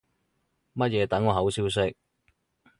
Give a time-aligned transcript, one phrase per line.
[0.73, 1.95] 乜嘢等我好消息